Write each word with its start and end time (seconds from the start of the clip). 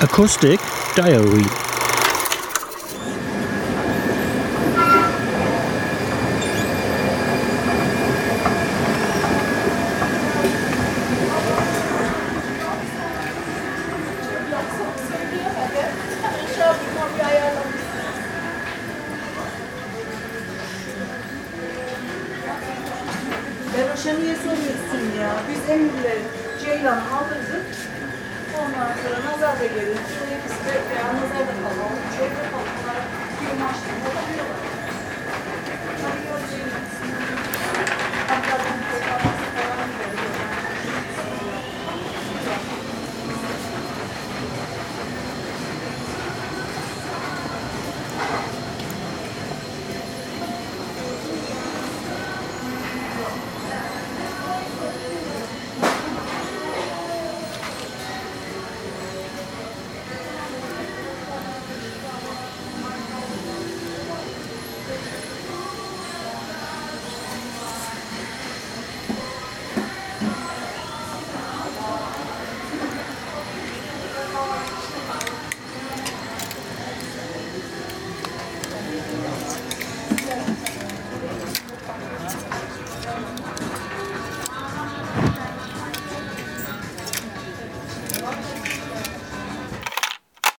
Acoustic 0.00 0.58
Diary 0.96 1.70
ya? 25.20 25.32
Biz 25.48 25.70
Emir'le 25.70 26.18
Ceylan'ı 26.64 27.16
aldırdık. 27.16 27.39
Ondan 28.60 28.92
sonra 29.02 29.32
nazar 29.32 29.60
da 29.60 29.66
gelir. 29.66 29.96
İkisi 30.34 30.64
de 30.66 30.74
veya 30.90 31.06
nazar 31.14 31.46
da 31.48 31.54
kalalım. 31.62 31.98
Şöyle 32.16 32.34
kalmalar. 32.34 32.79